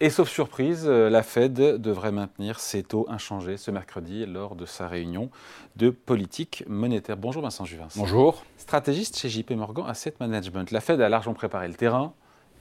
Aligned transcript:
Et 0.00 0.10
sauf 0.10 0.28
surprise, 0.28 0.84
euh, 0.86 1.10
la 1.10 1.24
Fed 1.24 1.54
devrait 1.54 2.12
maintenir 2.12 2.60
ses 2.60 2.84
taux 2.84 3.04
inchangés 3.08 3.56
ce 3.56 3.72
mercredi 3.72 4.26
lors 4.26 4.54
de 4.54 4.64
sa 4.64 4.86
réunion 4.86 5.28
de 5.74 5.90
politique 5.90 6.62
monétaire. 6.68 7.16
Bonjour 7.16 7.42
Vincent 7.42 7.64
Juvin. 7.64 7.88
Bonjour. 7.96 8.44
Stratégiste 8.58 9.18
chez 9.18 9.28
JP 9.28 9.50
Morgan 9.52 9.86
Asset 9.88 10.14
Management. 10.20 10.70
La 10.70 10.80
Fed 10.80 11.00
a 11.00 11.08
largement 11.08 11.34
préparé 11.34 11.66
le 11.66 11.74
terrain, 11.74 12.12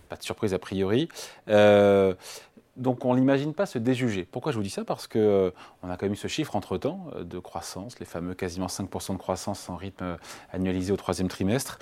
pas 0.10 0.15
de 0.15 0.23
surprise 0.23 0.55
a 0.55 0.60
priori. 0.60 1.10
Euh, 1.47 2.15
donc 2.78 3.05
on 3.05 3.16
n'imagine 3.16 3.54
pas 3.54 3.66
se 3.66 3.78
déjuger. 3.78 4.28
Pourquoi 4.30 4.52
je 4.52 4.57
vous 4.57 4.64
dis 4.64 4.70
ça? 4.70 4.86
Parce 4.86 5.07
qu'on 5.07 5.20
euh, 5.20 5.52
a 5.84 5.98
quand 5.98 6.04
même 6.04 6.14
eu 6.14 6.18
ce 6.18 6.28
chiffre 6.28 6.55
entre-temps 6.55 7.07
de 7.21 7.39
croissance, 7.39 8.00
les 8.00 8.05
fameux 8.05 8.34
quasiment 8.34 8.68
5% 8.68 9.14
de 9.14 9.18
croissance 9.18 9.70
en 9.70 9.75
rythme 9.75 10.18
annualisé 10.52 10.92
au 10.93 10.98
troisième 10.98 11.28
trimestre 11.28 11.79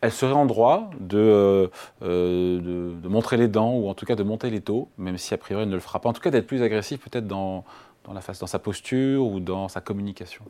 elle 0.00 0.12
serait 0.12 0.32
en 0.32 0.46
droit 0.46 0.90
euh, 1.12 1.68
de, 2.00 2.60
de, 3.02 3.08
montrer 3.08 3.36
les 3.36 3.48
dents 3.48 3.74
ou 3.74 3.88
en 3.88 3.94
tout 3.94 4.06
cas 4.06 4.14
de 4.14 4.22
monter 4.22 4.50
les 4.50 4.60
taux, 4.60 4.88
même 4.98 5.18
si 5.18 5.34
a 5.34 5.38
priori 5.38 5.64
elle 5.64 5.70
ne 5.70 5.74
le 5.74 5.80
fera 5.80 6.00
pas. 6.00 6.08
En 6.08 6.12
tout 6.12 6.20
cas, 6.20 6.30
d'être 6.30 6.46
plus 6.46 6.62
agressif 6.62 7.00
peut-être 7.00 7.26
dans, 7.26 7.64
dans, 8.08 8.14
la 8.14 8.20
face, 8.22 8.38
dans 8.38 8.46
sa 8.46 8.58
posture 8.58 9.24
ou 9.26 9.38
dans 9.38 9.68
sa 9.68 9.80
communication 9.80 10.42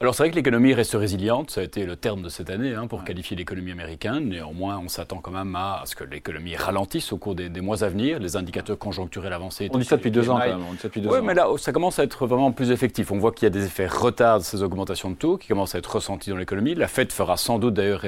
Alors 0.00 0.14
c'est 0.14 0.22
vrai 0.22 0.30
que 0.30 0.36
l'économie 0.36 0.72
reste 0.72 0.94
résiliente, 0.94 1.50
ça 1.50 1.60
a 1.60 1.64
été 1.64 1.84
le 1.84 1.96
terme 1.96 2.22
de 2.22 2.28
cette 2.28 2.48
année 2.48 2.74
hein, 2.74 2.86
pour 2.86 3.02
qualifier 3.02 3.36
l'économie 3.36 3.72
américaine. 3.72 4.28
Néanmoins, 4.28 4.78
on 4.78 4.88
s'attend 4.88 5.18
quand 5.18 5.32
même 5.32 5.54
à, 5.56 5.82
ce 5.84 5.96
que 5.96 6.04
l'économie 6.04 6.54
ralentisse 6.54 7.12
au 7.12 7.18
cours 7.18 7.34
des, 7.34 7.48
mois 7.60 7.82
à 7.82 7.88
venir. 7.88 8.20
Les 8.20 8.36
indicateurs 8.36 8.78
conjoncturels 8.78 9.32
avancés. 9.32 9.68
On 9.72 9.78
dit 9.78 9.84
ça 9.84 9.96
depuis 9.96 10.10
deux 10.10 10.30
ans 10.30 10.38
quand 10.38 10.46
même. 10.46 10.62
Oui, 11.06 11.18
mais 11.22 11.34
là, 11.34 11.48
ça 11.58 11.72
commence 11.72 11.98
à 11.98 12.04
être 12.04 12.26
vraiment 12.26 12.52
plus 12.52 12.70
effectif. 12.70 13.10
On 13.10 13.18
voit 13.18 13.32
qu'il 13.32 13.44
y 13.44 13.46
a 13.46 13.50
des 13.50 13.64
effets 13.64 13.86
retard 13.86 14.38
de 14.38 14.44
ces 14.44 14.62
augmentations 14.62 15.10
de 15.10 15.16
taux 15.16 15.36
qui 15.36 15.48
commencent 15.48 15.74
à 15.74 15.78
être 15.78 15.92
ressentis 15.92 16.30
dans 16.30 16.36
l'économie. 16.36 16.74
La 16.74 16.88
Fed 16.88 17.10
fera 17.10 17.36
sans 17.36 17.58
doute 17.58 17.74
d'ailleurs 17.74 18.02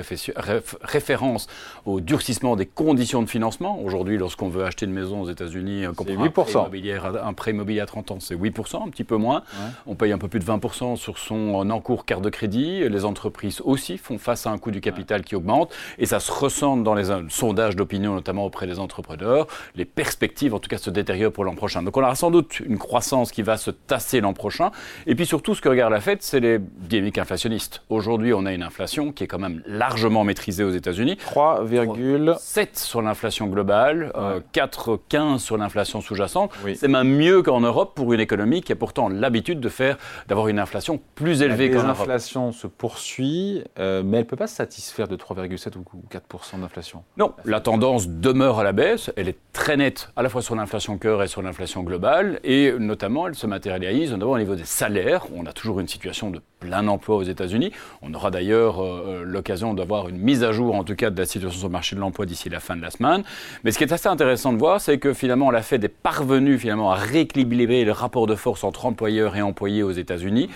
référence 0.82 1.48
au 1.84 2.00
durcissement 2.00 2.54
des 2.54 2.66
conditions 2.66 3.22
de 3.22 3.28
financement. 3.28 3.80
Aujourd'hui, 3.80 4.18
lorsqu'on 4.18 4.48
veut 4.48 4.64
acheter 4.64 4.86
une 4.86 4.92
maison 4.92 5.22
aux 5.22 5.30
États-Unis, 5.30 5.84
un, 5.84 5.90
un 5.90 7.32
prêt 7.32 7.50
immobilier 7.50 7.80
à 7.80 7.86
30 7.86 8.10
ans, 8.12 8.20
c'est 8.20 8.36
8% 8.36 8.83
un 8.84 8.90
petit 8.90 9.04
peu 9.04 9.16
moins. 9.16 9.42
On 9.86 9.94
paye 9.94 10.12
un 10.12 10.18
peu 10.18 10.28
plus 10.28 10.40
de 10.40 10.44
20% 10.44 10.96
sur 10.96 11.18
son 11.18 11.54
encours 11.70 12.04
carte 12.04 12.22
de 12.22 12.30
crédit. 12.30 12.88
Les 12.88 13.04
entreprises 13.04 13.60
aussi 13.64 13.98
font 13.98 14.18
face 14.18 14.46
à 14.46 14.50
un 14.50 14.58
coût 14.58 14.70
du 14.70 14.80
capital 14.80 15.22
qui 15.22 15.36
augmente. 15.36 15.72
Et 15.98 16.06
ça 16.06 16.20
se 16.20 16.32
ressent 16.32 16.76
dans 16.76 16.94
les 16.94 17.10
sondages 17.28 17.76
d'opinion, 17.76 18.14
notamment 18.14 18.44
auprès 18.44 18.66
des 18.66 18.78
entrepreneurs. 18.78 19.46
Les 19.74 19.84
perspectives, 19.84 20.54
en 20.54 20.58
tout 20.58 20.68
cas, 20.68 20.78
se 20.78 20.90
détériorent 20.90 21.32
pour 21.32 21.44
l'an 21.44 21.54
prochain. 21.54 21.82
Donc 21.82 21.96
on 21.96 22.02
aura 22.02 22.14
sans 22.14 22.30
doute 22.30 22.60
une 22.60 22.78
croissance 22.78 23.32
qui 23.32 23.42
va 23.42 23.56
se 23.56 23.70
tasser 23.70 24.20
l'an 24.20 24.32
prochain. 24.32 24.70
Et 25.06 25.14
puis 25.14 25.26
surtout, 25.26 25.54
ce 25.54 25.60
que 25.60 25.68
regarde 25.68 25.92
la 25.92 26.00
Fed, 26.00 26.18
c'est 26.20 26.40
les 26.40 26.58
dynamiques 26.58 27.18
inflationnistes. 27.18 27.82
Aujourd'hui, 27.88 28.32
on 28.32 28.46
a 28.46 28.52
une 28.52 28.62
inflation 28.62 29.12
qui 29.12 29.24
est 29.24 29.26
quand 29.26 29.38
même 29.38 29.62
largement 29.66 30.24
maîtrisée 30.24 30.64
aux 30.64 30.70
États-Unis. 30.70 31.18
3,7 31.34 32.68
sur 32.74 33.02
l'inflation 33.02 33.46
globale, 33.46 34.12
4,15 34.54 35.38
sur 35.38 35.56
l'inflation 35.56 36.00
sous-jacente. 36.00 36.50
C'est 36.74 36.88
même 36.88 37.08
mieux 37.08 37.42
qu'en 37.42 37.60
Europe 37.60 37.94
pour 37.94 38.12
une 38.12 38.20
économie 38.20 38.62
qui 38.64 38.72
a 38.72 38.76
pourtant 38.76 39.08
l'habitude 39.08 39.60
de 39.60 39.68
faire, 39.68 39.96
d'avoir 40.28 40.48
une 40.48 40.58
inflation 40.58 41.00
plus 41.14 41.42
élevée 41.42 41.70
qu'en 41.70 41.82
Europe. 41.82 41.98
L'inflation 41.98 42.52
se 42.52 42.66
poursuit, 42.66 43.62
euh, 43.78 44.02
mais 44.04 44.18
elle 44.18 44.24
ne 44.24 44.28
peut 44.28 44.36
pas 44.36 44.46
se 44.46 44.56
satisfaire 44.56 45.08
de 45.08 45.16
3,7 45.16 45.76
ou 45.76 45.84
4 46.08 46.58
d'inflation. 46.58 47.04
Non, 47.16 47.32
la 47.44 47.60
tendance 47.60 48.08
demeure 48.08 48.58
à 48.58 48.64
la 48.64 48.72
baisse. 48.72 49.10
Elle 49.16 49.28
est 49.28 49.38
très 49.52 49.76
nette, 49.76 50.10
à 50.16 50.22
la 50.22 50.28
fois 50.28 50.42
sur 50.42 50.54
l'inflation 50.54 50.98
cœur 50.98 51.22
et 51.22 51.28
sur 51.28 51.42
l'inflation 51.42 51.82
globale, 51.82 52.40
et 52.44 52.72
notamment, 52.78 53.28
elle 53.28 53.34
se 53.34 53.46
matérialise 53.46 54.12
notamment 54.12 54.32
au 54.32 54.38
niveau 54.38 54.54
des 54.56 54.64
salaires. 54.64 55.26
On 55.34 55.46
a 55.46 55.52
toujours 55.52 55.80
une 55.80 55.88
situation 55.88 56.30
de 56.30 56.40
plein 56.60 56.88
emploi 56.88 57.16
aux 57.16 57.22
États-Unis. 57.22 57.72
On 58.02 58.14
aura 58.14 58.30
d'ailleurs 58.30 58.82
euh, 58.82 59.04
euh, 59.06 59.24
l'occasion 59.24 59.74
d'avoir 59.74 60.08
une 60.08 60.16
mise 60.16 60.42
à 60.44 60.52
jour, 60.52 60.74
en 60.74 60.84
tout 60.84 60.94
cas, 60.94 61.10
de 61.10 61.18
la 61.18 61.26
situation 61.26 61.58
sur 61.58 61.68
le 61.68 61.72
marché 61.72 61.94
de 61.94 62.00
l'emploi 62.00 62.24
d'ici 62.24 62.48
la 62.48 62.60
fin 62.60 62.76
de 62.76 62.82
la 62.82 62.90
semaine. 62.90 63.22
Mais 63.62 63.70
ce 63.70 63.78
qui 63.78 63.84
est 63.84 63.92
assez 63.92 64.08
intéressant 64.08 64.52
de 64.52 64.58
voir, 64.58 64.80
c'est 64.80 64.98
que 64.98 65.12
finalement, 65.12 65.50
la 65.50 65.62
Fed 65.62 65.84
est 65.84 65.88
parvenue 65.88 66.58
finalement 66.58 66.90
à 66.90 66.94
rééquilibrer 66.94 67.84
le 67.84 67.92
rapport 67.92 68.26
de 68.26 68.34
force 68.34 68.53
entre 68.62 68.86
employeurs 68.86 69.34
et 69.36 69.42
employés 69.42 69.82
aux 69.82 69.90
États-Unis, 69.90 70.48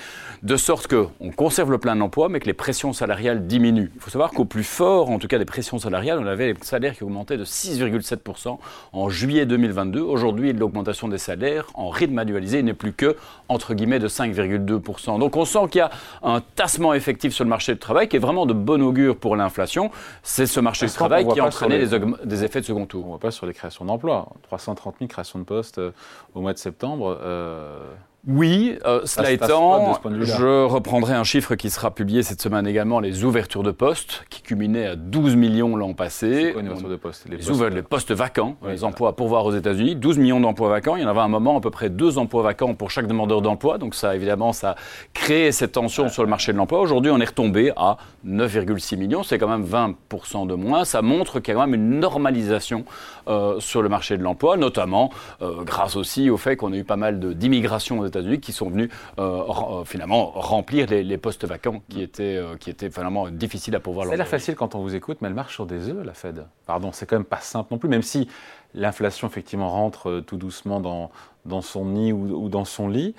de 0.42 0.56
sorte 0.56 0.86
qu'on 0.86 1.30
conserve 1.34 1.72
le 1.72 1.78
plein 1.78 2.00
emploi, 2.00 2.28
mais 2.28 2.38
que 2.38 2.46
les 2.46 2.52
pressions 2.52 2.92
salariales 2.92 3.46
diminuent. 3.46 3.90
Il 3.94 4.00
faut 4.00 4.10
savoir 4.10 4.30
qu'au 4.30 4.44
plus 4.44 4.62
fort, 4.62 5.10
en 5.10 5.18
tout 5.18 5.26
cas 5.26 5.38
des 5.38 5.44
pressions 5.44 5.78
salariales, 5.78 6.18
on 6.20 6.26
avait 6.26 6.52
les 6.52 6.54
salaires 6.62 6.94
qui 6.96 7.02
augmentaient 7.02 7.36
de 7.36 7.44
6,7% 7.44 8.58
en 8.92 9.08
juillet 9.08 9.46
2022. 9.46 10.00
Aujourd'hui, 10.00 10.52
l'augmentation 10.52 11.08
des 11.08 11.18
salaires 11.18 11.66
en 11.74 11.88
rythme 11.88 12.18
annualisé 12.18 12.62
n'est 12.62 12.74
plus 12.74 12.92
que, 12.92 13.16
entre 13.48 13.74
guillemets, 13.74 13.98
de 13.98 14.08
5,2%. 14.08 15.18
Donc 15.18 15.36
on 15.36 15.44
sent 15.44 15.68
qu'il 15.70 15.78
y 15.78 15.82
a 15.82 15.90
un 16.22 16.40
tassement 16.40 16.94
effectif 16.94 17.32
sur 17.32 17.44
le 17.44 17.50
marché 17.50 17.72
du 17.72 17.78
travail 17.78 18.08
qui 18.08 18.16
est 18.16 18.20
vraiment 18.20 18.46
de 18.46 18.52
bon 18.52 18.82
augure 18.82 19.16
pour 19.16 19.36
l'inflation. 19.36 19.90
C'est 20.22 20.46
ce 20.46 20.60
marché 20.60 20.86
du 20.86 20.92
travail 20.92 21.26
qui 21.26 21.40
a 21.40 21.44
entraîné 21.44 21.84
des 22.24 22.44
effets 22.44 22.60
de 22.60 22.66
second 22.66 22.86
tour. 22.86 23.02
On 23.02 23.06
ne 23.06 23.10
voit 23.12 23.20
pas 23.20 23.30
sur 23.30 23.46
les 23.46 23.54
créations 23.54 23.84
d'emplois. 23.84 24.28
330 24.44 24.96
000 24.98 25.08
créations 25.08 25.38
de 25.38 25.44
postes 25.44 25.78
euh, 25.78 25.90
au 26.34 26.40
mois 26.40 26.52
de 26.52 26.58
septembre. 26.58 27.18
Euh, 27.22 27.87
oui, 28.28 28.78
euh, 28.84 29.00
cela 29.06 29.30
étant, 29.30 29.98
je 30.20 30.66
reprendrai 30.66 31.14
un 31.14 31.24
chiffre 31.24 31.54
qui 31.54 31.70
sera 31.70 31.90
publié 31.90 32.22
cette 32.22 32.42
semaine 32.42 32.66
également, 32.66 33.00
les 33.00 33.24
ouvertures 33.24 33.62
de 33.62 33.70
postes, 33.70 34.26
qui 34.28 34.42
culminaient 34.42 34.86
à 34.86 34.96
12 34.96 35.34
millions 35.34 35.76
l'an 35.76 35.94
passé. 35.94 36.50
Quoi, 36.52 36.60
une 36.60 36.68
ouverture 36.68 36.90
de 36.90 36.96
postes 36.96 37.26
les, 37.26 37.82
postes, 37.82 38.12
vacants, 38.12 38.56
les 38.68 38.84
emplois 38.84 39.08
à 39.08 39.12
pourvoir 39.12 39.46
aux 39.46 39.54
États-Unis, 39.54 39.96
12 39.96 40.18
millions 40.18 40.40
d'emplois 40.40 40.68
vacants. 40.68 40.96
Il 40.96 41.02
y 41.02 41.06
en 41.06 41.08
avait 41.08 41.20
à 41.20 41.22
un 41.22 41.28
moment 41.28 41.56
à 41.56 41.62
peu 41.62 41.70
près 41.70 41.88
deux 41.88 42.18
emplois 42.18 42.42
vacants 42.42 42.74
pour 42.74 42.90
chaque 42.90 43.06
demandeur 43.06 43.40
d'emploi. 43.40 43.78
Donc 43.78 43.94
ça, 43.94 44.14
évidemment, 44.14 44.52
ça 44.52 44.74
crée 45.14 45.50
cette 45.50 45.72
tension 45.72 46.10
sur 46.10 46.22
le 46.22 46.28
marché 46.28 46.52
de 46.52 46.58
l'emploi. 46.58 46.80
Aujourd'hui, 46.80 47.10
on 47.10 47.20
est 47.20 47.24
retombé 47.24 47.72
à 47.76 47.96
9,6 48.26 48.98
millions. 48.98 49.22
C'est 49.22 49.38
quand 49.38 49.48
même 49.48 49.64
20% 49.64 50.46
de 50.46 50.54
moins. 50.54 50.84
Ça 50.84 51.00
montre 51.00 51.40
qu'il 51.40 51.54
y 51.54 51.56
a 51.56 51.60
quand 51.60 51.66
même 51.66 51.80
une 51.80 51.98
normalisation 51.98 52.84
euh, 53.26 53.58
sur 53.58 53.80
le 53.80 53.88
marché 53.88 54.18
de 54.18 54.22
l'emploi, 54.22 54.58
notamment 54.58 55.10
euh, 55.40 55.62
grâce 55.64 55.96
aussi 55.96 56.28
au 56.28 56.36
fait 56.36 56.56
qu'on 56.56 56.74
a 56.74 56.76
eu 56.76 56.84
pas 56.84 56.96
mal 56.96 57.18
d'immigration 57.34 58.00
aux 58.00 58.06
États-Unis 58.06 58.17
qui 58.40 58.52
sont 58.52 58.70
venus 58.70 58.90
euh, 59.18 59.42
euh, 59.48 59.84
finalement 59.84 60.30
remplir 60.30 60.86
les, 60.88 61.18
postes 61.18 61.44
vacants 61.44 61.82
qui 61.88 62.02
étaient, 62.02 62.36
euh, 62.36 62.56
qui 62.56 62.70
étaient 62.70 62.90
finalement 62.90 63.28
difficiles 63.30 63.74
à 63.76 63.80
pouvoir. 63.80 64.08
A 64.08 64.16
l'air 64.16 64.28
facile 64.28 64.54
quand 64.54 64.74
on 64.74 64.82
vous 64.82 64.94
écoute, 64.94 65.18
mais 65.20 65.28
elle 65.28 65.34
marche 65.34 65.54
sur 65.54 65.66
des 65.66 65.88
œufs, 65.88 66.04
la 66.04 66.14
Fed. 66.14 66.46
Pardon, 66.66 66.92
c'est 66.92 67.06
quand 67.06 67.16
même 67.16 67.24
pas 67.24 67.40
simple 67.40 67.68
non 67.72 67.78
plus, 67.78 67.88
même 67.88 68.02
si 68.02 68.28
l'inflation 68.74 69.28
effectivement 69.28 69.70
rentre 69.70 70.20
tout 70.26 70.36
doucement 70.36 70.80
dans, 70.80 71.10
dans 71.44 71.62
son 71.62 71.86
nid 71.86 72.12
ou, 72.12 72.48
dans 72.48 72.64
son 72.64 72.88
lit. 72.88 73.14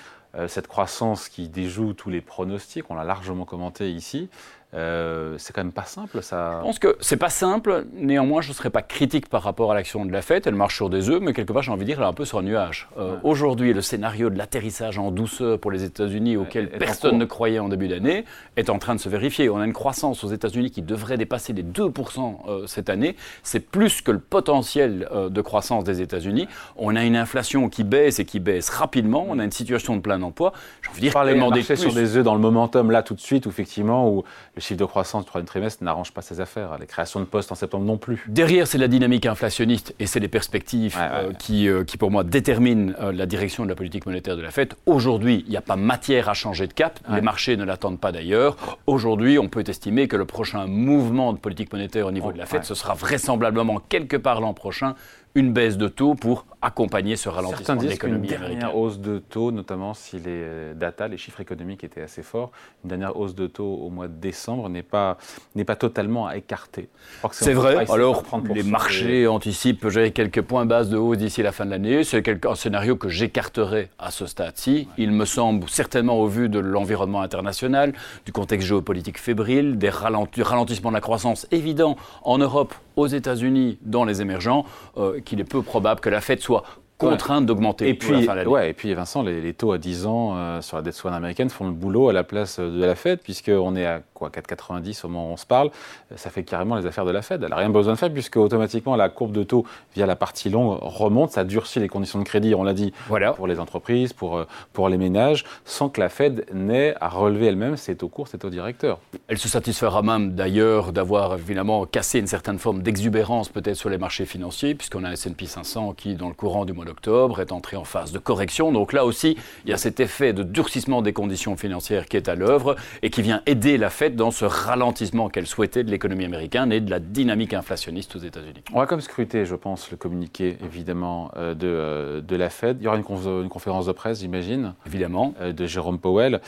cette 0.48 0.68
croissance 0.68 1.28
qui 1.28 1.50
déjoue 1.50 1.94
tous 1.94 2.09
les 2.09 2.22
pronostics, 2.22 2.86
on 2.90 2.96
l'a 2.96 3.04
largement 3.04 3.46
commenté 3.46 3.92
ici, 3.92 4.30
euh, 4.75 5.34
c'est 5.40 5.52
quand 5.52 5.63
même 5.63 5.74
pas 5.74 5.85
simple, 5.85 6.22
ça. 6.22 6.59
Je 6.59 6.63
pense 6.63 6.80
que 6.80 6.96
c'est 7.00 7.18
pas 7.18 7.30
simple. 7.30 7.85
Néanmoins, 7.94 8.41
je 8.41 8.50
ne 8.50 8.53
serais 8.53 8.69
pas 8.69 8.84
critique 8.84 9.28
par 9.28 9.41
rapport 9.41 9.72
à 9.72 9.75
l'action 9.75 10.06
de 10.06 10.12
la 10.12 10.22
fête. 10.22 10.46
Elle 10.46 10.53
marche 10.53 10.75
sur 10.75 10.91
des 10.91 11.09
œufs, 11.09 11.19
mais 11.22 11.34
quelque 11.34 11.52
part, 11.52 11.63
j'ai 11.63 11.72
envie 11.72 11.81
de 11.81 11.85
dire, 11.85 11.97
elle 11.97 12.03
est 12.03 12.07
un 12.09 12.13
peu 12.13 12.25
sur 12.25 12.38
un 12.38 12.44
nuage. 12.44 12.88
Euh, 12.97 13.16
aujourd'hui, 13.24 13.74
le 13.74 13.81
scénario 13.81 14.29
de 14.29 14.38
l'atterrissage 14.38 15.00
en 15.00 15.09
douceur 15.09 15.59
pour 15.59 15.72
les 15.72 15.84
États-Unis, 15.84 16.38
auquel 16.38 16.69
personne 16.69 17.18
ne 17.18 17.25
croyait 17.25 17.58
en 17.58 17.68
début 17.68 17.88
d'année, 17.88 18.25
est 18.58 18.69
en 18.69 18.78
train 18.78 18.94
de 18.94 19.00
se 19.00 19.09
vérifier. 19.09 19.50
On 19.50 19.59
a 19.59 19.66
une 19.66 19.74
croissance 19.74 20.24
aux 20.24 20.29
États-Unis 20.29 20.69
qui 20.69 20.84
devrait 20.84 21.18
dépasser 21.18 21.53
les 21.53 21.63
2% 21.63 22.38
euh, 22.47 22.68
cette 22.68 22.90
année. 22.90 23.16
C'est 23.41 23.62
plus 23.62 24.02
que 24.02 24.12
le 24.12 24.19
potentiel 24.19 25.08
de 25.29 25.41
croissance 25.41 25.84
des 25.84 26.02
États-Unis. 26.02 26.47
On 26.78 26.96
a 26.96 27.03
une 27.03 27.16
inflation 27.16 27.69
qui 27.69 27.84
baisse 27.84 28.19
et 28.19 28.25
qui 28.25 28.40
baisse 28.40 28.69
rapidement. 28.69 29.25
On 29.28 29.40
a 29.40 29.44
une 29.44 29.52
situation 29.52 29.96
de 29.96 30.02
plein 30.02 30.22
emploi. 30.22 30.53
J'ai 30.81 30.90
envie 30.90 31.02
de 31.02 31.09
dire, 31.09 31.25
demander 31.25 31.63
plus. 31.63 31.78
sur 31.78 31.94
des 31.94 32.18
œufs 32.18 32.24
dans 32.24 32.35
le 32.35 32.41
momentum 32.41 32.91
là 32.91 33.02
tout 33.02 33.16
de 33.16 33.19
suite, 33.19 33.46
où 33.46 33.50
effectivement, 33.50 34.09
où 34.09 34.24
le 34.59 34.62
chiffre 34.62 34.80
de 34.80 34.86
croissance 34.86 35.24
du 35.24 35.28
troisième 35.28 35.47
trimestre 35.47 35.84
n'arrange 35.86 36.12
pas 36.12 36.22
ses 36.22 36.42
affaires. 36.42 36.78
Les 36.80 36.86
créations 36.86 37.22
de 37.22 37.25
postes 37.25 37.50
en 37.52 37.56
septembre 37.56 37.86
non 37.86 37.97
plus. 37.97 38.25
Derrière, 38.28 38.68
c'est 38.68 38.78
la 38.78 38.90
dynamique 38.90 39.25
inflationniste 39.25 39.96
et 40.00 40.06
c'est 40.06 40.20
les 40.20 40.28
perspectives 40.28 40.97
euh, 41.00 41.31
qui, 41.31 41.70
euh, 41.70 41.86
qui, 41.86 41.96
pour 41.96 42.12
moi, 42.12 42.25
déterminent 42.25 42.92
euh, 43.00 43.14
la 43.14 43.25
direction 43.25 43.64
de 43.64 43.70
la 43.70 43.75
politique 43.75 44.06
monétaire 44.06 44.36
de 44.36 44.42
la 44.42 44.52
Fed. 44.52 44.74
Aujourd'hui, 44.86 45.46
il 45.46 45.50
n'y 45.50 45.56
a 45.56 45.62
pas 45.62 45.78
matière 45.78 46.28
à 46.28 46.34
changer 46.34 46.68
de 46.68 46.74
cap. 46.74 47.00
Les 47.09 47.22
marchés 47.22 47.56
ne 47.56 47.64
l'attendent 47.64 48.02
pas 48.02 48.12
d'ailleurs. 48.12 48.58
Aujourd'hui, 48.86 49.40
on 49.40 49.47
peut 49.47 49.64
estimer 49.66 50.09
que 50.09 50.17
le 50.17 50.26
prochain 50.26 50.67
mouvement 50.67 51.32
de 51.32 51.38
politique 51.38 51.72
monétaire 51.72 52.08
au 52.08 52.11
niveau 52.11 52.34
de 52.34 52.38
la 52.38 52.46
Fed, 52.46 52.66
ce 52.66 52.76
sera 52.76 52.96
vraisemblablement 52.96 53.79
quelque 53.88 54.17
part 54.17 54.41
l'an 54.41 54.53
prochain 54.53 54.96
une 55.35 55.53
baisse 55.53 55.78
de 55.78 55.87
taux 55.87 56.16
pour 56.16 56.46
accompagner 56.61 57.16
ce 57.16 57.29
ralentissement 57.29 57.76
de 57.76 57.87
l'économie 57.87 58.34
américaine. 58.34 58.70
Une 58.70 58.78
hausse 58.78 58.99
de 58.99 59.20
taux, 59.20 59.52
notamment 59.52 59.93
si 59.93 60.17
les 60.17 60.23
euh, 60.28 60.73
data, 60.73 61.08
les 61.08 61.17
chiffres 61.17 61.40
économiques 61.40 61.84
étaient 61.84 62.02
assez 62.02 62.22
forts, 62.22 62.52
une 62.84 62.90
dernière 62.90 63.16
hausse 63.16 63.34
de 63.34 63.47
taux 63.47 63.76
au 63.76 63.90
mois 63.90 64.08
de 64.08 64.14
décembre 64.14 64.67
n'est 64.67 64.84
pas, 64.84 65.17
n'est 65.55 65.64
pas 65.64 65.78
totalement 65.78 66.28
à 66.28 66.35
écarter. 66.35 66.90
C'est 67.31 67.53
vrai. 67.53 67.90
Alors, 67.90 68.23
les 68.53 68.64
marchés 68.64 69.28
anticipent 69.28 69.87
quelques 70.14 70.41
points 70.41 70.66
bases 70.66 70.90
de 70.90 70.97
hausse 70.97 71.17
d'ici 71.17 71.41
la 71.41 71.52
fin 71.52 71.66
de 71.66 71.72
l'année. 71.72 72.03
C'est 72.03 72.46
un 72.46 72.55
scénario 72.55 72.96
que 72.97 73.08
j'écarterai 73.08 73.90
à 73.97 74.11
ce 74.11 74.25
stade-ci. 74.25 74.87
Il 74.97 75.11
me 75.11 75.25
semble, 75.25 75.70
certainement 75.70 76.20
au 76.20 76.28
vu 76.28 76.49
de 76.49 76.59
l'environnement 76.59 77.22
international, 77.22 77.93
du 78.25 78.32
contexte 78.34 78.67
géopolitique 78.67 79.17
fébrile, 79.17 79.78
des 79.78 79.90
ralentissements 79.90 80.90
de 80.90 80.96
la 80.96 81.02
croissance 81.02 81.47
évidents 81.52 81.96
en 82.23 82.37
Europe, 82.37 82.73
aux 82.99 83.07
États-Unis, 83.07 83.79
dans 83.81 84.03
les 84.03 84.22
émergents, 84.22 84.66
euh, 84.97 85.19
qu'il 85.22 85.40
est 85.40 85.46
peu 85.46 85.61
probable 85.61 86.01
que 86.01 86.09
la 86.09 86.22
Fed 86.22 86.40
soit 86.40 86.63
contrainte 86.99 87.46
d'augmenter. 87.46 87.87
Et 87.87 87.93
puis, 87.93 88.28
ouais, 88.28 88.69
et 88.69 88.73
puis 88.73 88.93
Vincent, 88.93 89.23
les, 89.23 89.53
taux 89.53 89.72
à 89.72 89.78
10 89.78 90.05
ans 90.05 90.34
euh, 90.35 90.61
sur 90.61 90.78
la 90.78 90.84
dette 90.84 90.93
souveraine 90.93 91.16
américaine 91.16 91.49
font 91.49 91.66
le 91.66 91.72
boulot 91.72 92.09
à 92.09 92.13
la 92.13 92.23
place 92.23 92.59
de 92.59 92.84
la 92.84 92.96
Fed, 92.96 93.19
puisqu'on 93.19 93.75
est 93.75 93.85
à 93.85 94.01
quoi 94.13 94.29
4,90 94.29 95.05
au 95.05 95.07
moment 95.07 95.29
où 95.29 95.34
on 95.34 95.37
se 95.37 95.46
parle. 95.46 95.72
Ça 96.16 96.29
fait 96.29 96.43
carrément 96.43 96.75
les 96.75 96.85
affaires 96.85 97.05
de 97.05 97.11
la 97.11 97.22
Fed. 97.22 97.41
Elle 97.41 97.49
n'a 97.49 97.55
rien 97.55 97.69
besoin 97.69 97.93
de 97.93 97.97
faire, 97.97 98.11
puisque 98.11 98.35
automatiquement 98.35 98.97
la 98.97 99.07
courbe 99.07 99.31
de 99.31 99.43
taux 99.43 99.66
via 99.96 100.05
la 100.05 100.17
partie 100.17 100.49
longue 100.49 100.78
remonte. 100.81 101.31
Ça 101.31 101.46
durcit 101.46 101.79
les 101.79 101.87
conditions 101.87 102.19
de 102.19 102.25
crédit, 102.25 102.53
on 102.53 102.63
l'a 102.63 102.73
dit, 102.73 102.93
voilà. 103.07 103.31
pour 103.31 103.47
les 103.47 103.59
entreprises, 103.59 104.11
pour, 104.11 104.37
euh, 104.37 104.46
pour 104.73 104.90
les 104.90 104.97
ménages, 104.97 105.46
sans 105.63 105.87
que 105.87 106.01
la 106.01 106.09
Fed 106.09 106.46
n'ait 106.53 106.96
à 106.99 107.07
relever 107.07 107.46
elle-même 107.46 107.78
ses 107.78 107.96
taux 107.96 108.09
courts, 108.09 108.28
ses 108.28 108.37
taux 108.37 108.49
directeurs. 108.49 108.99
Elle 109.29 109.37
se 109.37 109.47
satisfera 109.47 110.01
même 110.01 110.34
d'ailleurs 110.35 110.91
d'avoir 110.91 111.35
évidemment 111.35 111.85
cassé 111.85 112.19
une 112.19 112.28
certaine 112.28 112.59
forme 112.59 112.81
d'exubérance 112.81 113.47
peut-être 113.47 113.78
sur 113.78 113.90
les 113.90 113.97
marchés 113.97 114.25
financiers, 114.25 114.75
puisqu'on 114.75 115.05
a 115.05 115.09
un 115.09 115.13
S&P 115.13 115.46
500 115.46 115.93
qui, 115.93 116.16
dans 116.16 116.28
le 116.28 116.34
courant 116.34 116.66
du 116.66 116.73
mois 116.73 116.85
d'octobre, 116.90 117.40
est 117.40 117.52
entré 117.52 117.78
en 117.78 117.84
phase 117.84 118.12
de 118.12 118.20
correction. 118.20 118.72
Donc 118.72 118.94
là 118.94 119.06
aussi, 119.06 119.38
il 119.66 119.72
y 119.72 119.74
a 119.74 119.78
cet 119.78 120.00
effet 120.00 120.34
de 120.34 120.44
durcissement 120.44 121.02
des 121.02 121.14
conditions 121.14 121.56
financières 121.56 122.08
qui 122.08 122.18
est 122.18 122.28
à 122.28 122.36
l'œuvre 122.36 122.76
et 123.03 123.09
qui 123.09 123.22
vient 123.22 123.41
aider 123.46 123.78
la 123.78 123.90
Fed 123.90 124.16
dans 124.16 124.32
ce 124.32 124.46
ralentissement 124.46 125.30
qu'elle 125.30 125.47
souhaitait 125.47 125.84
de 125.84 125.91
l'économie 125.91 126.26
américaine 126.26 126.72
et 126.72 126.82
de 126.82 126.90
la 126.90 127.00
dynamique 127.00 127.53
inflationniste 127.53 128.16
aux 128.16 128.20
États-Unis. 128.20 128.64
On 128.74 128.80
va 128.80 128.88
comme 128.88 129.02
scruter, 129.02 129.46
je 129.46 129.56
pense, 129.56 129.91
le 129.91 129.97
communiqué 129.97 130.58
évidemment 130.64 131.32
euh, 131.38 131.53
de, 131.53 131.68
euh, 131.68 132.22
de 132.22 132.36
la 132.36 132.50
Fed. 132.50 132.78
Il 132.80 132.86
y 132.86 132.88
aura 132.88 132.97
une, 132.97 133.50
conférence 133.50 133.85
de 133.85 133.92
presse, 133.92 134.22
j'imagine. 134.22 134.74
Évidemment. 134.88 135.34
Euh, 135.42 135.53
de 135.53 135.66
Jérôme 135.66 136.00
Powell. 136.00 136.42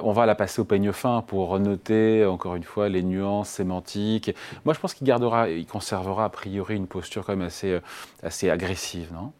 On 0.00 0.12
va 0.12 0.26
la 0.26 0.34
passer 0.34 0.60
au 0.60 0.64
peigne 0.64 0.92
fin 0.92 1.22
pour 1.26 1.58
noter 1.58 2.24
encore 2.24 2.56
une 2.56 2.64
fois 2.64 2.88
les 2.88 3.02
nuances 3.02 3.48
sémantiques. 3.48 4.34
Moi, 4.64 4.74
je 4.74 4.80
pense 4.80 4.94
qu'il 4.94 5.06
gardera, 5.06 5.48
il 5.48 5.66
conservera 5.66 6.24
a 6.26 6.28
priori 6.28 6.76
une 6.76 6.86
posture 6.86 7.24
quand 7.24 7.36
même 7.36 7.46
assez, 7.46 7.78
assez 8.22 8.50
agressive, 8.50 9.08
non? 9.12 9.32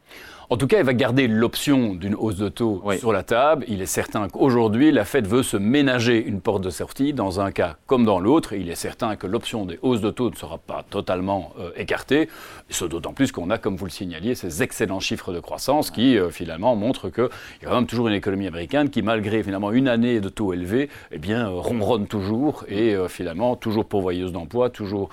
En 0.52 0.56
tout 0.56 0.66
cas, 0.66 0.80
il 0.80 0.84
va 0.84 0.94
garder 0.94 1.28
l'option 1.28 1.94
d'une 1.94 2.16
hausse 2.16 2.34
de 2.34 2.48
taux 2.48 2.82
sur 2.98 3.12
la 3.12 3.22
table. 3.22 3.64
Il 3.68 3.80
est 3.82 3.86
certain 3.86 4.28
qu'aujourd'hui, 4.28 4.90
la 4.90 5.04
Fed 5.04 5.28
veut 5.28 5.44
se 5.44 5.56
ménager 5.56 6.20
une 6.20 6.40
porte 6.40 6.60
de 6.64 6.70
sortie 6.70 7.12
dans 7.12 7.40
un 7.40 7.52
cas 7.52 7.76
comme 7.86 8.04
dans 8.04 8.18
l'autre. 8.18 8.52
Il 8.52 8.68
est 8.68 8.74
certain 8.74 9.14
que 9.14 9.28
l'option 9.28 9.64
des 9.64 9.78
hausses 9.82 10.00
de 10.00 10.10
taux 10.10 10.28
ne 10.28 10.34
sera 10.34 10.58
pas 10.58 10.84
totalement 10.90 11.52
euh, 11.60 11.70
écartée. 11.76 12.28
Ce 12.68 12.84
d'autant 12.84 13.12
plus 13.12 13.30
qu'on 13.30 13.48
a, 13.50 13.58
comme 13.58 13.76
vous 13.76 13.84
le 13.84 13.92
signaliez, 13.92 14.34
ces 14.34 14.64
excellents 14.64 14.98
chiffres 14.98 15.32
de 15.32 15.38
croissance 15.38 15.92
qui 15.92 16.18
euh, 16.18 16.30
finalement 16.30 16.74
montrent 16.74 17.10
qu'il 17.10 17.28
y 17.62 17.66
a 17.66 17.68
quand 17.68 17.76
même 17.76 17.86
toujours 17.86 18.08
une 18.08 18.14
économie 18.14 18.48
américaine 18.48 18.90
qui, 18.90 19.02
malgré 19.02 19.44
finalement 19.44 19.70
une 19.70 19.86
année 19.86 20.18
de 20.18 20.28
taux 20.28 20.52
élevés, 20.52 20.88
eh 21.12 21.18
bien, 21.18 21.48
euh, 21.48 21.60
ronronne 21.60 22.08
toujours 22.08 22.64
et 22.66 22.96
finalement 23.08 23.54
toujours 23.54 23.84
pourvoyeuse 23.84 24.32
d'emplois, 24.32 24.68
toujours 24.68 25.10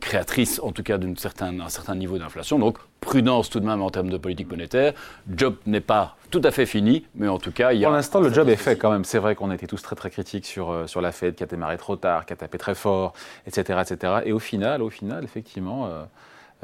créatrice 0.00 0.60
en 0.62 0.70
tout 0.70 0.84
cas 0.84 0.98
d'un 0.98 1.14
certain, 1.16 1.68
certain 1.68 1.96
niveau 1.96 2.16
d'inflation. 2.18 2.60
Donc 2.60 2.78
prudence 3.08 3.48
tout 3.48 3.58
de 3.58 3.64
même 3.64 3.80
en 3.80 3.88
termes 3.88 4.10
de 4.10 4.18
politique 4.18 4.50
monétaire. 4.50 4.92
Job 5.34 5.56
n'est 5.64 5.80
pas 5.80 6.16
tout 6.30 6.42
à 6.44 6.50
fait 6.50 6.66
fini, 6.66 7.06
mais 7.14 7.26
en 7.26 7.38
tout 7.38 7.52
cas, 7.52 7.72
il 7.72 7.80
y 7.80 7.84
a. 7.84 7.88
Pour 7.88 7.96
l'instant, 7.96 8.20
le 8.20 8.30
job 8.30 8.50
est 8.50 8.56
fait 8.56 8.76
quand 8.76 8.90
même. 8.90 9.04
C'est 9.04 9.18
vrai 9.18 9.34
qu'on 9.34 9.50
été 9.50 9.66
tous 9.66 9.80
très 9.80 9.96
très 9.96 10.10
critiques 10.10 10.44
sur, 10.44 10.70
euh, 10.70 10.86
sur 10.86 11.00
la 11.00 11.10
Fed 11.10 11.34
qui 11.34 11.42
a 11.42 11.46
démarré 11.46 11.78
trop 11.78 11.96
tard, 11.96 12.26
qui 12.26 12.34
a 12.34 12.36
tapé 12.36 12.58
très 12.58 12.74
fort, 12.74 13.14
etc. 13.46 13.80
etc. 13.80 14.12
Et 14.26 14.32
au 14.32 14.38
final, 14.38 14.82
au 14.82 14.90
final 14.90 15.24
effectivement, 15.24 15.86
euh, 15.86 16.04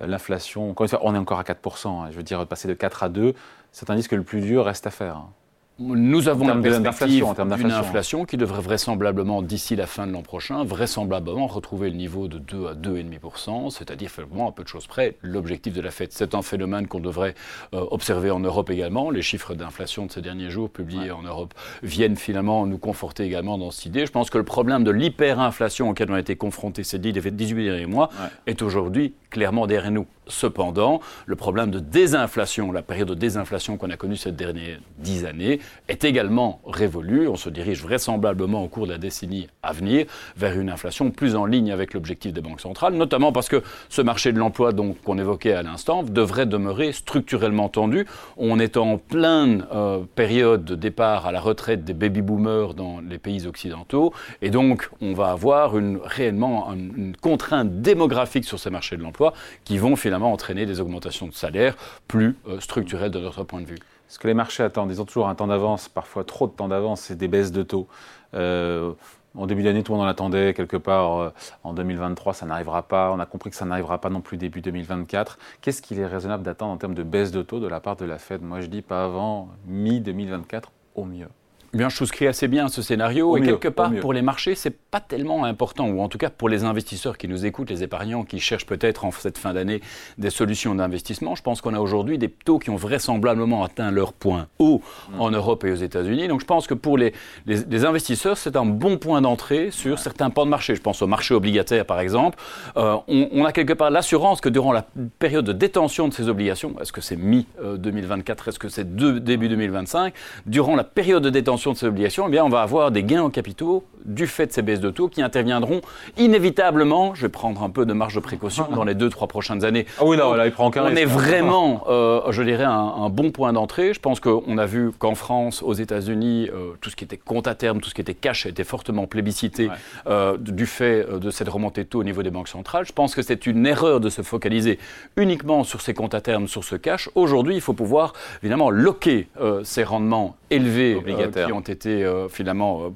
l'inflation, 0.06 0.74
on 0.78 1.14
est 1.14 1.18
encore 1.18 1.38
à 1.38 1.44
4%. 1.44 1.88
Hein. 1.88 2.08
je 2.10 2.16
veux 2.16 2.22
dire, 2.22 2.46
passer 2.46 2.68
de 2.68 2.74
4 2.74 3.04
à 3.04 3.08
2, 3.08 3.32
c'est 3.72 3.88
un 3.88 3.94
disque 3.94 4.10
que 4.10 4.16
le 4.16 4.22
plus 4.22 4.42
dur 4.42 4.66
reste 4.66 4.86
à 4.86 4.90
faire. 4.90 5.16
Hein. 5.16 5.30
Nous 5.80 6.28
avons 6.28 6.46
la 6.46 6.54
perspective 6.54 7.24
d'une 7.56 7.72
inflation 7.72 8.24
qui 8.24 8.36
devrait 8.36 8.60
vraisemblablement, 8.60 9.42
d'ici 9.42 9.74
la 9.74 9.88
fin 9.88 10.06
de 10.06 10.12
l'an 10.12 10.22
prochain, 10.22 10.62
vraisemblablement 10.62 11.48
retrouver 11.48 11.90
le 11.90 11.96
niveau 11.96 12.28
de 12.28 12.38
2 12.38 12.66
à 12.68 12.74
2,5%, 12.74 13.70
c'est-à-dire 13.70 14.08
finalement 14.08 14.50
à 14.50 14.52
peu 14.52 14.62
de 14.62 14.68
choses 14.68 14.86
près 14.86 15.16
l'objectif 15.20 15.74
de 15.74 15.80
la 15.80 15.90
Fed. 15.90 16.12
C'est 16.12 16.36
un 16.36 16.42
phénomène 16.42 16.86
qu'on 16.86 17.00
devrait 17.00 17.34
euh, 17.74 17.84
observer 17.90 18.30
en 18.30 18.38
Europe 18.38 18.70
également. 18.70 19.10
Les 19.10 19.22
chiffres 19.22 19.54
d'inflation 19.54 20.06
de 20.06 20.12
ces 20.12 20.22
derniers 20.22 20.48
jours 20.48 20.70
publiés 20.70 21.10
en 21.10 21.22
Europe 21.22 21.54
viennent 21.82 22.16
finalement 22.16 22.66
nous 22.66 22.78
conforter 22.78 23.24
également 23.24 23.58
dans 23.58 23.72
cette 23.72 23.86
idée. 23.86 24.06
Je 24.06 24.12
pense 24.12 24.30
que 24.30 24.38
le 24.38 24.44
problème 24.44 24.84
de 24.84 24.92
l'hyperinflation 24.92 25.90
auquel 25.90 26.08
on 26.08 26.14
a 26.14 26.20
été 26.20 26.36
confrontés 26.36 26.84
ces 26.84 27.00
18 27.00 27.64
derniers 27.64 27.86
mois 27.86 28.10
est 28.46 28.62
aujourd'hui 28.62 29.14
clairement 29.34 29.66
derrière 29.66 29.90
nous. 29.90 30.06
Cependant, 30.28 31.00
le 31.26 31.36
problème 31.36 31.70
de 31.70 31.80
désinflation, 31.80 32.72
la 32.72 32.82
période 32.82 33.08
de 33.08 33.14
désinflation 33.14 33.76
qu'on 33.76 33.90
a 33.90 33.96
connue 33.96 34.16
ces 34.16 34.32
dernières 34.32 34.78
dix 34.96 35.26
années, 35.26 35.58
est 35.88 36.04
également 36.04 36.60
révolue. 36.66 37.26
On 37.28 37.36
se 37.36 37.50
dirige 37.50 37.82
vraisemblablement 37.82 38.62
au 38.62 38.68
cours 38.68 38.86
de 38.86 38.92
la 38.92 38.98
décennie 38.98 39.48
à 39.62 39.72
venir 39.72 40.06
vers 40.36 40.58
une 40.58 40.70
inflation 40.70 41.10
plus 41.10 41.34
en 41.34 41.46
ligne 41.46 41.72
avec 41.72 41.94
l'objectif 41.94 42.32
des 42.32 42.40
banques 42.40 42.60
centrales, 42.60 42.94
notamment 42.94 43.32
parce 43.32 43.48
que 43.48 43.62
ce 43.88 44.00
marché 44.02 44.32
de 44.32 44.38
l'emploi 44.38 44.70
qu'on 45.04 45.18
évoquait 45.18 45.52
à 45.52 45.62
l'instant 45.62 46.04
devrait 46.04 46.46
demeurer 46.46 46.92
structurellement 46.92 47.68
tendu. 47.68 48.06
On 48.36 48.60
est 48.60 48.76
en 48.76 48.98
pleine 48.98 49.66
euh, 49.74 49.98
période 50.14 50.64
de 50.64 50.76
départ 50.76 51.26
à 51.26 51.32
la 51.32 51.40
retraite 51.40 51.84
des 51.84 51.92
baby-boomers 51.92 52.74
dans 52.74 53.00
les 53.00 53.18
pays 53.18 53.46
occidentaux, 53.46 54.14
et 54.42 54.50
donc 54.50 54.88
on 55.02 55.12
va 55.12 55.32
avoir 55.32 55.76
une, 55.76 55.98
réellement 56.02 56.72
une 56.72 57.16
contrainte 57.20 57.82
démographique 57.82 58.44
sur 58.44 58.58
ces 58.58 58.70
marchés 58.70 58.96
de 58.96 59.02
l'emploi 59.02 59.23
qui 59.64 59.78
vont 59.78 59.96
finalement 59.96 60.32
entraîner 60.32 60.66
des 60.66 60.80
augmentations 60.80 61.26
de 61.26 61.32
salaire 61.32 61.76
plus 62.08 62.36
euh, 62.48 62.60
structurelles 62.60 63.10
de 63.10 63.20
notre 63.20 63.44
point 63.44 63.60
de 63.60 63.66
vue. 63.66 63.78
Ce 64.08 64.18
que 64.18 64.28
les 64.28 64.34
marchés 64.34 64.62
attendent, 64.62 64.90
ils 64.90 65.00
ont 65.00 65.04
toujours 65.04 65.28
un 65.28 65.34
temps 65.34 65.46
d'avance, 65.46 65.88
parfois 65.88 66.24
trop 66.24 66.46
de 66.46 66.52
temps 66.52 66.68
d'avance, 66.68 67.00
c'est 67.00 67.16
des 67.16 67.28
baisses 67.28 67.52
de 67.52 67.62
taux. 67.62 67.88
Euh, 68.34 68.92
en 69.36 69.46
début 69.46 69.62
d'année, 69.62 69.82
tout 69.82 69.92
le 69.92 69.98
monde 69.98 70.06
en 70.06 70.10
attendait 70.10 70.54
quelque 70.54 70.76
part. 70.76 71.18
Euh, 71.18 71.30
en 71.64 71.72
2023, 71.72 72.34
ça 72.34 72.46
n'arrivera 72.46 72.82
pas. 72.82 73.10
On 73.12 73.18
a 73.18 73.26
compris 73.26 73.50
que 73.50 73.56
ça 73.56 73.64
n'arrivera 73.64 74.00
pas 74.00 74.10
non 74.10 74.20
plus 74.20 74.36
début 74.36 74.60
2024. 74.60 75.38
Qu'est-ce 75.60 75.82
qu'il 75.82 75.98
est 75.98 76.06
raisonnable 76.06 76.44
d'attendre 76.44 76.72
en 76.72 76.76
termes 76.76 76.94
de 76.94 77.02
baisse 77.02 77.32
de 77.32 77.42
taux 77.42 77.60
de 77.60 77.66
la 77.66 77.80
part 77.80 77.96
de 77.96 78.04
la 78.04 78.18
Fed? 78.18 78.42
Moi, 78.42 78.60
je 78.60 78.66
dis 78.66 78.82
pas 78.82 79.04
avant 79.04 79.48
mi-2024 79.66 80.64
au 80.94 81.04
mieux. 81.04 81.28
Bien, 81.74 81.88
je 81.88 81.96
souscris 81.96 82.28
assez 82.28 82.46
bien 82.46 82.66
à 82.66 82.68
ce 82.68 82.82
scénario. 82.82 83.36
et 83.36 83.42
quelque 83.42 83.68
part, 83.68 83.90
pour 84.00 84.12
les 84.12 84.22
marchés, 84.22 84.54
c'est 84.54 84.70
pas 84.70 85.00
tellement 85.00 85.44
important, 85.44 85.88
ou 85.88 86.00
en 86.00 86.08
tout 86.08 86.18
cas 86.18 86.30
pour 86.30 86.48
les 86.48 86.64
investisseurs 86.64 87.18
qui 87.18 87.26
nous 87.26 87.46
écoutent, 87.46 87.70
les 87.70 87.82
épargnants 87.82 88.22
qui 88.22 88.38
cherchent 88.38 88.66
peut-être 88.66 89.04
en 89.04 89.10
cette 89.10 89.38
fin 89.38 89.52
d'année 89.52 89.80
des 90.18 90.30
solutions 90.30 90.74
d'investissement. 90.74 91.34
Je 91.34 91.42
pense 91.42 91.60
qu'on 91.60 91.74
a 91.74 91.80
aujourd'hui 91.80 92.16
des 92.16 92.28
taux 92.28 92.60
qui 92.60 92.70
ont 92.70 92.76
vraisemblablement 92.76 93.64
atteint 93.64 93.90
leur 93.90 94.12
point 94.12 94.46
haut 94.60 94.82
mm. 95.10 95.20
en 95.20 95.30
Europe 95.30 95.64
et 95.64 95.72
aux 95.72 95.76
États-Unis. 95.76 96.28
Donc 96.28 96.40
je 96.40 96.46
pense 96.46 96.66
que 96.68 96.74
pour 96.74 96.96
les, 96.96 97.12
les, 97.46 97.84
investisseurs, 97.84 98.36
c'est 98.36 98.56
un 98.56 98.64
bon 98.64 98.96
point 98.96 99.20
d'entrée 99.20 99.70
sur 99.72 99.98
certains 99.98 100.30
pans 100.30 100.44
de 100.44 100.50
marché. 100.50 100.76
Je 100.76 100.80
pense 100.80 101.02
au 101.02 101.08
marché 101.08 101.34
obligataire, 101.34 101.86
par 101.86 101.98
exemple. 101.98 102.38
Euh, 102.76 102.96
on, 103.08 103.44
a 103.44 103.52
quelque 103.52 103.72
part 103.72 103.90
l'assurance 103.90 104.40
que 104.40 104.48
durant 104.48 104.72
la 104.72 104.86
période 105.18 105.44
de 105.44 105.52
détention 105.52 106.08
de 106.08 106.14
ces 106.14 106.28
obligations, 106.28 106.74
est-ce 106.80 106.92
que 106.92 107.00
c'est 107.00 107.16
mi-2024, 107.16 108.48
est-ce 108.48 108.58
que 108.58 108.68
c'est 108.68 108.94
début 108.94 109.48
2025, 109.48 110.14
durant 110.46 110.76
la 110.76 110.84
période 110.84 111.22
de 111.22 111.30
détention 111.30 111.63
de 111.72 111.78
ces 111.78 111.86
obligations, 111.86 112.26
eh 112.28 112.30
bien, 112.30 112.44
on 112.44 112.48
va 112.48 112.62
avoir 112.62 112.90
des 112.90 113.02
gains 113.02 113.22
en 113.22 113.30
capitaux 113.30 113.84
du 114.04 114.26
fait 114.26 114.46
de 114.46 114.52
ces 114.52 114.62
baisses 114.62 114.80
de 114.80 114.90
taux 114.90 115.08
qui 115.08 115.22
interviendront 115.22 115.80
inévitablement, 116.16 117.14
je 117.14 117.22
vais 117.22 117.28
prendre 117.28 117.62
un 117.62 117.70
peu 117.70 117.86
de 117.86 117.92
marge 117.92 118.14
de 118.14 118.20
précaution, 118.20 118.66
dans 118.74 118.84
les 118.84 118.94
deux, 118.94 119.08
trois 119.08 119.28
prochaines 119.28 119.64
années. 119.64 119.86
Ah 119.98 120.04
oui, 120.04 120.16
là, 120.16 120.44
il 120.44 120.52
prend 120.52 120.70
On 120.74 120.96
est 120.96 121.04
vraiment, 121.04 121.84
euh, 121.88 122.20
je 122.30 122.42
dirais, 122.42 122.64
un, 122.64 123.08
bon 123.08 123.30
point 123.30 123.52
d'entrée. 123.52 123.94
Je 123.94 124.00
pense 124.00 124.20
qu'on 124.20 124.58
a 124.58 124.66
vu 124.66 124.92
qu'en 124.98 125.14
France, 125.14 125.62
aux 125.62 125.72
États-Unis, 125.72 126.50
euh, 126.52 126.72
tout 126.80 126.90
ce 126.90 126.96
qui 126.96 127.04
était 127.04 127.16
compte 127.16 127.46
à 127.46 127.54
terme, 127.54 127.80
tout 127.80 127.88
ce 127.88 127.94
qui 127.94 128.00
était 128.00 128.14
cash 128.14 128.46
a 128.46 128.48
été 128.48 128.64
fortement 128.64 129.06
plébiscité 129.06 129.70
euh, 130.06 130.36
du 130.38 130.66
fait 130.66 131.06
de 131.18 131.30
cette 131.30 131.48
remontée 131.48 131.84
de 131.84 131.88
taux 131.88 132.00
au 132.00 132.04
niveau 132.04 132.22
des 132.22 132.30
banques 132.30 132.48
centrales. 132.48 132.84
Je 132.86 132.92
pense 132.92 133.14
que 133.14 133.22
c'est 133.22 133.46
une 133.46 133.66
erreur 133.66 134.00
de 134.00 134.08
se 134.08 134.22
focaliser 134.22 134.78
uniquement 135.16 135.64
sur 135.64 135.80
ces 135.80 135.94
comptes 135.94 136.14
à 136.14 136.20
terme, 136.20 136.48
sur 136.48 136.64
ce 136.64 136.76
cash. 136.76 137.08
Aujourd'hui, 137.14 137.54
il 137.54 137.60
faut 137.60 137.72
pouvoir, 137.72 138.12
évidemment, 138.42 138.70
loquer 138.70 139.28
ces 139.62 139.84
rendements 139.84 140.36
élevés 140.50 141.02
qui 141.46 141.52
ont 141.56 141.60
été 141.60 142.04
finalement 142.28 142.90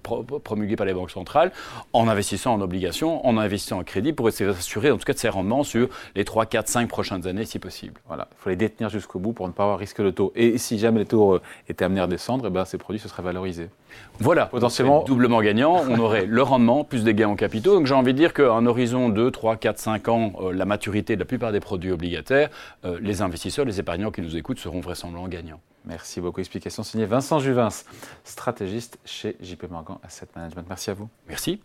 promulgués 0.44 0.76
par 0.76 0.86
les 0.86 0.94
banques 0.94 1.10
centrales 1.10 1.52
en 1.92 2.08
investissant 2.08 2.54
en 2.54 2.60
obligations, 2.60 3.26
en 3.26 3.36
investissant 3.38 3.78
en 3.78 3.84
crédit 3.84 4.12
pour 4.12 4.28
essayer 4.28 4.50
d'assurer 4.50 4.90
en 4.90 4.98
tout 4.98 5.04
cas 5.04 5.12
de 5.12 5.18
ces 5.18 5.28
rendements 5.28 5.62
sur 5.62 5.88
les 6.14 6.24
3, 6.24 6.46
4, 6.46 6.68
5 6.68 6.88
prochaines 6.88 7.26
années 7.26 7.44
si 7.44 7.58
possible. 7.58 8.00
Voilà, 8.06 8.28
il 8.32 8.42
faut 8.42 8.50
les 8.50 8.56
détenir 8.56 8.88
jusqu'au 8.88 9.18
bout 9.18 9.32
pour 9.32 9.46
ne 9.46 9.52
pas 9.52 9.64
avoir 9.64 9.78
risqué 9.78 10.02
le 10.02 10.12
taux. 10.12 10.32
Et 10.34 10.58
si 10.58 10.78
jamais 10.78 11.00
les 11.00 11.06
taux 11.06 11.34
euh, 11.34 11.42
étaient 11.68 11.84
amenés 11.84 12.00
à 12.00 12.06
descendre, 12.06 12.46
eh 12.46 12.50
ben, 12.50 12.64
ces 12.64 12.78
produits 12.78 13.00
se 13.00 13.08
seraient 13.08 13.22
valorisés. 13.22 13.68
Voilà, 14.20 14.46
potentiellement 14.46 15.04
doublement 15.04 15.40
gagnant. 15.40 15.82
On 15.88 15.98
aurait 15.98 16.26
le 16.26 16.42
rendement 16.42 16.84
plus 16.84 17.04
des 17.04 17.14
gains 17.14 17.28
en 17.28 17.36
capitaux. 17.36 17.74
Donc 17.74 17.86
j'ai 17.86 17.94
envie 17.94 18.12
de 18.12 18.18
dire 18.18 18.34
qu'à 18.34 18.52
un 18.52 18.66
horizon 18.66 19.08
de 19.08 19.30
3, 19.30 19.56
4, 19.56 19.78
5 19.78 20.08
ans, 20.08 20.32
euh, 20.40 20.52
la 20.52 20.64
maturité 20.64 21.14
de 21.14 21.20
la 21.20 21.26
plupart 21.26 21.52
des 21.52 21.60
produits 21.60 21.92
obligataires, 21.92 22.50
euh, 22.84 22.98
les 23.00 23.22
investisseurs, 23.22 23.64
les 23.64 23.80
épargnants 23.80 24.10
qui 24.10 24.22
nous 24.22 24.36
écoutent 24.36 24.58
seront 24.58 24.80
vraisemblablement 24.80 25.28
gagnants. 25.28 25.60
Merci 25.88 26.20
beaucoup. 26.20 26.40
Explication 26.40 26.82
signée 26.82 27.06
Vincent 27.06 27.40
Juvins, 27.40 27.70
stratégiste 28.22 28.98
chez 29.06 29.36
JP 29.40 29.70
Morgan 29.70 29.96
Asset 30.02 30.28
Management. 30.36 30.66
Merci 30.68 30.90
à 30.90 30.94
vous. 30.94 31.08
Merci. 31.26 31.60